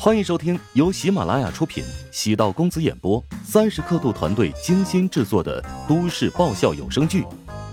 [0.00, 7.22] 欢迎收听由喜马拉雅出品、喜道公子演播、三十刻度团队精心制作的都市爆笑有声剧《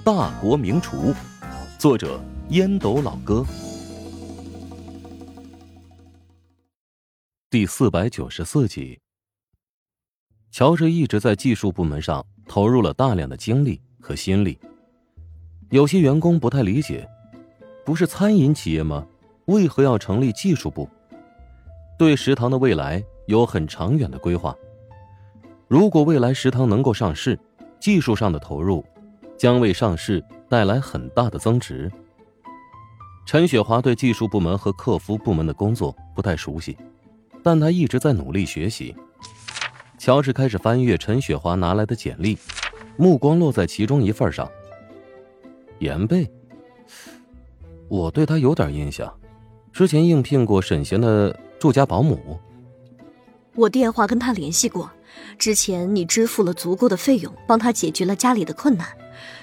[0.03, 1.13] 大国名厨》，
[1.77, 2.19] 作者
[2.49, 3.45] 烟斗老哥，
[7.51, 8.99] 第四百九十四集。
[10.49, 14.57] 乔治一直在技术部门上投入了大量的精力和心力，
[15.69, 17.07] 有些员工不太理解，
[17.85, 19.05] 不是餐饮企业吗？
[19.45, 20.89] 为何要成立技术部？
[21.97, 24.55] 对食堂的未来有很长远的规划。
[25.67, 27.39] 如果未来食堂能够上市，
[27.79, 28.83] 技术上的投入
[29.37, 31.91] 将为上市带来很大的增值。
[33.25, 36.77] 陈雪华对技术部门和客服部门的工作不太熟悉，
[37.41, 38.95] 但他一直在努力学习。
[39.97, 42.37] 乔治开始翻阅陈雪华拿来的简历，
[42.97, 44.47] 目光落在其中一份上。
[45.79, 46.29] 严贝，
[47.87, 49.11] 我对他有点印象，
[49.71, 51.35] 之前应聘过沈贤的。
[51.59, 52.39] 住家保姆，
[53.55, 54.91] 我电话跟他联系过，
[55.37, 58.87] 之前你支付了足够的费用，帮他解决了家里的困难，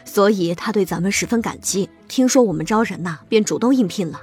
[0.05, 1.89] 所以他对咱们十分感激。
[2.09, 4.20] 听说我们招人呐，便主动应聘了。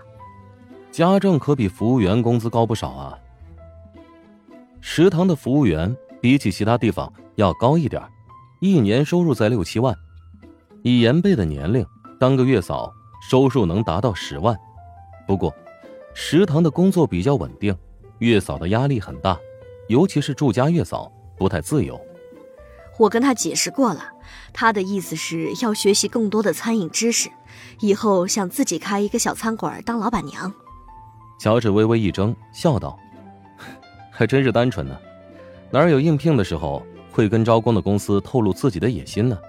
[0.92, 3.18] 家政可比服务员工资高不少啊。
[4.82, 8.02] 食堂的服务员比起其他地方要高一点，
[8.62, 9.94] 一年收入在六七万。
[10.84, 11.86] 以严贝的年龄，
[12.20, 12.94] 当个月嫂，
[13.30, 14.56] 收入能达到十万。
[15.28, 15.54] 不过。
[16.22, 17.74] 食堂的工作比较稳定，
[18.18, 19.40] 月嫂的压力很大，
[19.88, 22.00] 尤其是住家月嫂不太自由。
[23.00, 24.04] 我跟他解释过了，
[24.52, 27.30] 他的意思是要学习更多的餐饮知识，
[27.80, 30.54] 以后想自己开一个小餐馆当老板娘。
[31.40, 33.00] 乔治微微一怔，笑道
[34.12, 35.00] ：“还真是单纯呢，
[35.72, 39.40] 哪有应聘的时候会跟招工的公司透露自己的野心呢？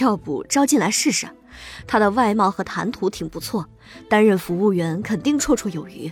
[0.00, 1.26] 要不招进来试试？”
[1.86, 3.68] 他的外貌和谈吐挺不错，
[4.08, 6.10] 担任服务员肯定绰绰有余。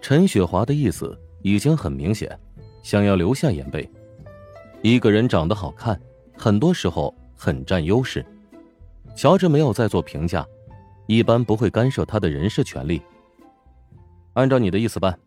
[0.00, 2.38] 陈雪华的意思已经很明显，
[2.82, 3.88] 想要留下严贝。
[4.82, 5.98] 一个人长得好看，
[6.36, 8.24] 很多时候很占优势。
[9.16, 10.46] 乔治没有再做评价，
[11.06, 13.00] 一般不会干涉他的人事权利。
[14.34, 15.18] 按照你的意思办。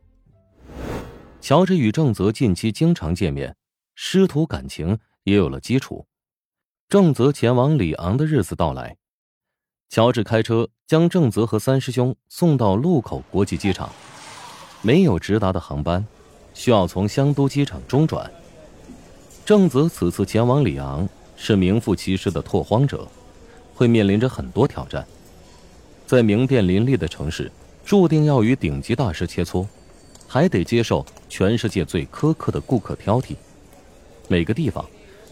[1.39, 3.55] 乔治与郑泽近期经常见面，
[3.95, 6.05] 师徒感情也有了基础。
[6.89, 8.95] 郑泽前往里昂的日子到来，
[9.89, 13.89] 乔治开车将郑泽和三师兄送到路口国际机场。
[14.81, 16.07] 没有直达的航班，
[16.53, 18.31] 需要从香都机场中转。
[19.45, 21.05] 郑泽此次前往里昂
[21.35, 23.05] 是名副其实的拓荒者，
[23.75, 25.05] 会面临着很多挑战。
[26.05, 27.51] 在名店林立的城市，
[27.83, 29.67] 注定要与顶级大师切磋，
[30.25, 33.35] 还得接受全世界最苛刻的顾客挑剔。
[34.29, 34.85] 每个地方。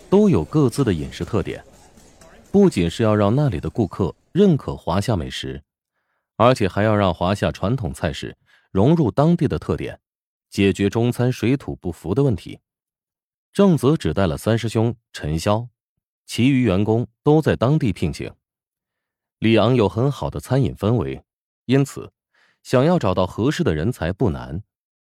[0.10, 1.64] 都有各自的饮食特点，
[2.52, 5.64] 不仅是要让那里的顾客认可华夏美食，
[6.38, 8.38] 而且还要让华夏传统菜式
[8.72, 10.00] 融入当地的特点，
[10.50, 12.60] 解决中餐水土不服的问题。
[13.52, 15.68] 郑泽只带了三师兄陈潇，
[16.26, 18.32] 其余员工都在当地聘请。
[19.40, 21.24] 里昂有很好的餐饮氛围，
[21.66, 22.12] 因此
[22.64, 24.62] 想要找到合适的人才不难，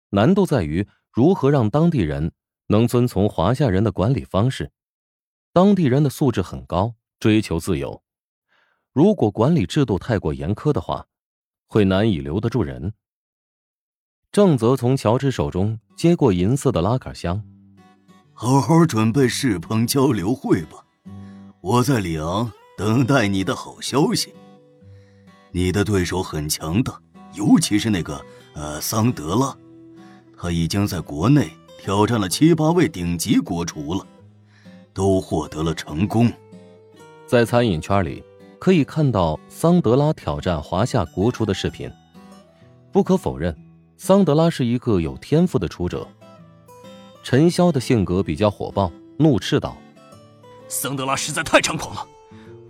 [0.09, 2.31] 难度在于如何让当地人
[2.67, 4.71] 能遵从华夏人的管理方式。
[5.51, 8.03] 当地人的素质很高，追求自由。
[8.93, 11.07] 如果管理制度太过严苛的话，
[11.67, 12.93] 会难以留得住人。
[14.31, 17.43] 郑泽从乔治手中接过银色的拉杆箱，
[18.31, 20.85] 好好准备试烹交流会吧。
[21.61, 24.33] 我在里昂等待你的好消息。
[25.51, 27.01] 你的对手很强大，
[27.33, 28.23] 尤其是那个
[28.53, 29.57] 呃桑德拉，
[30.37, 31.49] 他已经在国内
[31.79, 34.05] 挑战了七八位顶级国厨了。
[34.93, 36.31] 都获得了成功。
[37.25, 38.23] 在餐饮圈里，
[38.59, 41.91] 可以看到桑德拉挑战华夏国厨的视频。
[42.91, 43.55] 不可否认，
[43.97, 46.07] 桑德拉是一个有天赋的厨者。
[47.21, 49.77] 陈潇的性格比较火爆，怒斥道
[50.67, 52.07] ：“桑德拉实在太猖狂了，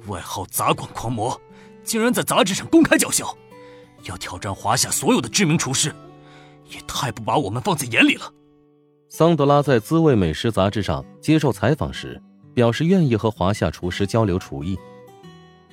[0.08, 1.40] 外号杂馆狂魔，
[1.84, 3.38] 竟然在杂志上公开叫嚣，
[4.04, 5.96] 要挑战华夏所有的知名厨师，
[6.70, 8.34] 也太不把我们放在眼里了。”
[9.12, 12.22] 桑德拉在《滋味美食》杂志上接受采访时，
[12.54, 14.78] 表示愿意和华夏厨师交流厨艺。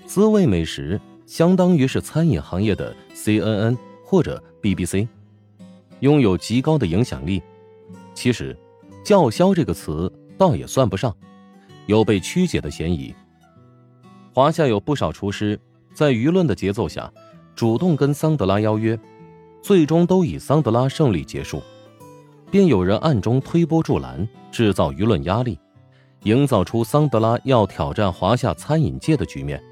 [0.07, 5.07] 滋味美食相当于是餐饮行业的 CNN 或者 BBC，
[6.01, 7.43] 拥有极高的影响力。
[8.15, 8.57] 其实，
[9.05, 11.15] 叫嚣这个词倒也算不上，
[11.85, 13.15] 有被曲解的嫌疑。
[14.33, 15.61] 华夏有不少厨师
[15.93, 17.13] 在舆论的节奏下，
[17.55, 18.99] 主动跟桑德拉邀约，
[19.61, 21.63] 最终都以桑德拉胜利结束。
[22.51, 25.59] 便有人暗中推波助澜，制造舆论压力，
[26.23, 29.63] 营造出桑德拉要挑战华夏餐饮界的局面。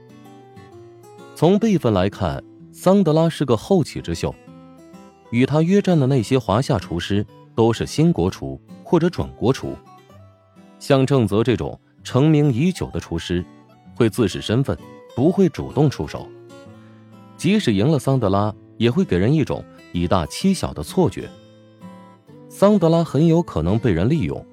[1.35, 2.43] 从辈分来看，
[2.73, 4.35] 桑德拉是个后起之秀，
[5.31, 9.75] 与他约战的那些华夏厨师都是新国厨或者准国厨。
[10.79, 13.45] 像郑泽这种成名已久的厨师，
[13.95, 14.77] 会自视身份，
[15.17, 16.29] 不会主动出手。
[17.37, 21.29] 即使赢了桑德拉，也会给人一种以大欺小的错觉。
[22.57, 24.47] 桑德拉很有可能被人利用，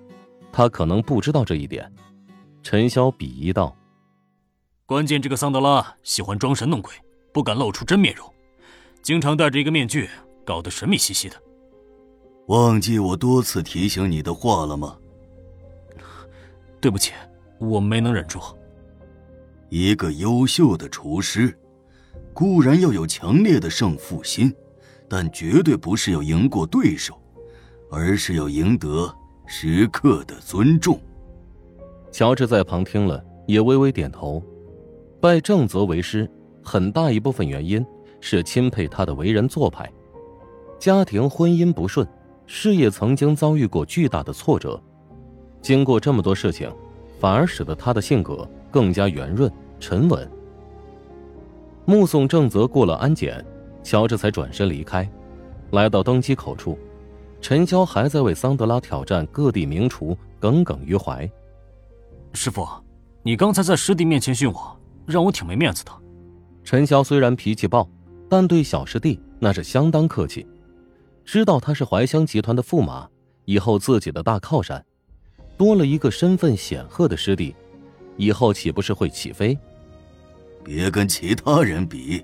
[0.51, 1.87] 他可能不知道这一点。
[2.63, 3.77] 陈潇鄙夷道
[4.87, 6.91] ：“关键这个桑德拉喜欢装神弄鬼，
[7.31, 8.27] 不敢露出真面容，
[9.03, 10.09] 经常戴着一个面具，
[10.43, 11.35] 搞得神秘兮兮的。
[12.47, 14.97] 忘记我多次提醒你的话了吗？
[16.79, 17.13] 对不起，
[17.59, 18.39] 我没能忍住。
[19.69, 21.55] 一个优秀的厨师，
[22.33, 24.51] 固然要有强烈的胜负心，
[25.07, 27.20] 但绝对不是要赢过对手，
[27.91, 29.13] 而是要赢得
[29.45, 30.99] 食客的尊重。”
[32.11, 34.41] 乔治在旁听了，也微微点头。
[35.19, 36.27] 拜正则为师，
[36.63, 37.85] 很大一部分原因
[38.19, 39.87] 是钦佩他的为人做派。
[40.79, 42.07] 家庭婚姻不顺，
[42.47, 44.81] 事业曾经遭遇过巨大的挫折，
[45.61, 46.73] 经过这么多事情，
[47.19, 50.27] 反而使得他的性格更加圆润沉稳。
[51.85, 53.45] 目送正则过了安检，
[53.83, 55.07] 乔治才转身离开，
[55.71, 56.77] 来到登机口处，
[57.41, 61.29] 陈潇还在为桑德拉挑战各地名厨耿耿于怀。
[62.33, 62.65] 师傅，
[63.23, 65.91] 你刚才在师弟面前训我，让我挺没面子的。
[66.63, 67.89] 陈潇虽然脾气暴，
[68.29, 70.47] 但对小师弟那是相当客气。
[71.25, 73.09] 知道他是怀乡集团的驸马，
[73.45, 74.83] 以后自己的大靠山，
[75.57, 77.55] 多了一个身份显赫的师弟，
[78.17, 79.57] 以后岂不是会起飞？
[80.63, 82.23] 别跟其他人比，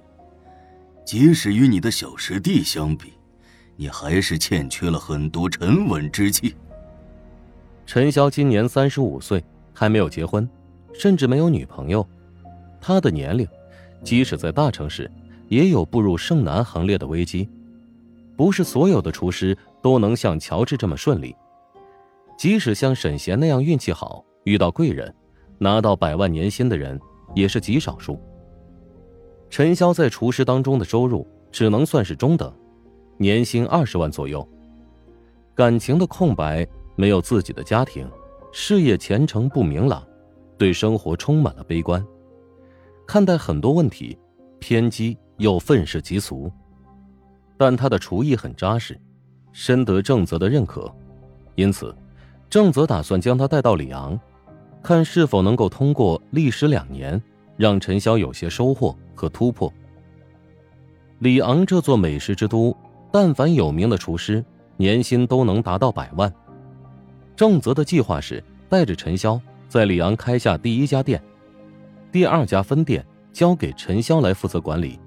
[1.04, 3.14] 即使与你的小师弟相比，
[3.78, 6.54] 你还是欠缺了很多沉稳之气。
[7.86, 9.42] 陈潇今年三十五岁。
[9.80, 10.50] 还没有结婚，
[10.92, 12.04] 甚至没有女朋友，
[12.82, 13.48] 他的年龄，
[14.04, 15.08] 即使在大城市，
[15.50, 17.48] 也有步入剩男行列的危机。
[18.36, 21.36] 不是所有的厨师都能像乔治这么顺利，
[22.40, 25.14] 即使像沈贤那样运气好，遇到贵人，
[25.60, 27.00] 拿到百万年薪的人
[27.36, 28.20] 也是极少数。
[29.48, 32.52] 陈潇在厨师当中的收入只能算是中等，
[33.18, 34.48] 年薪二十万左右，
[35.56, 38.08] 感情的空白，没有自己的家庭。
[38.52, 40.04] 事业前程不明朗，
[40.58, 42.04] 对生活充满了悲观，
[43.06, 44.18] 看待很多问题
[44.60, 46.52] 偏激又愤世嫉俗。
[47.58, 49.00] 但他的厨艺很扎实，
[49.52, 50.92] 深得正则的认可，
[51.56, 51.96] 因此，
[52.50, 54.20] 正则打算将他带到里昂，
[54.84, 57.22] 看是否能够通过历时两年，
[57.58, 59.72] 让陈潇有些收获和突破。
[61.20, 62.76] 里昂这座美食之都，
[63.20, 66.32] 但凡有名的厨师，年薪都能达到百万。
[67.36, 71.20] 正则的计划是带着陈潇在里昂开下第一家店，
[72.12, 73.04] 第二家分店
[73.34, 75.00] 交给陈潇来负责管理，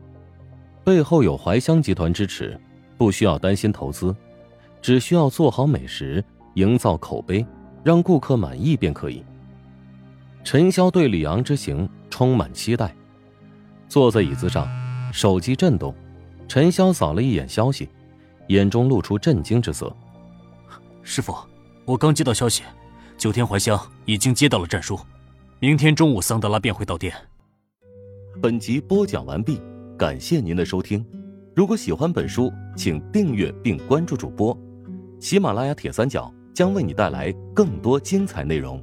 [0.83, 2.61] 背后有怀香集团支持，
[2.99, 4.13] 不需要担心投资，
[4.83, 6.25] 只需要做好美食，
[6.55, 7.47] 营造口碑，
[7.85, 9.23] 让顾客满意便可以。
[10.43, 12.93] 陈潇对里昂之行充满期待，
[13.87, 14.69] 坐在椅子上，
[15.13, 15.95] 手机震动，
[16.49, 17.89] 陈潇扫了一眼消息，
[18.51, 19.95] 眼中露出震惊之色，
[21.03, 21.33] 师傅。
[21.85, 22.65] 我刚接到消息，
[23.17, 24.99] 九天怀香已经接到了战书，
[25.61, 27.15] 明天中午桑德拉便会到店。
[28.43, 29.61] 本集播讲完毕，
[29.97, 31.05] 感谢您的收听。
[31.55, 34.57] 如果喜欢本书，请订阅并关注主播。
[35.21, 38.83] 喜马拉雅铁三角将为你带来更多精彩内容。